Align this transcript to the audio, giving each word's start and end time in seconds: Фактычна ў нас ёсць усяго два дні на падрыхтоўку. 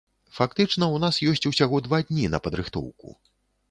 Фактычна 0.37 0.85
ў 0.87 0.97
нас 1.05 1.21
ёсць 1.33 1.47
усяго 1.53 1.85
два 1.91 2.03
дні 2.11 2.25
на 2.37 2.45
падрыхтоўку. 2.49 3.19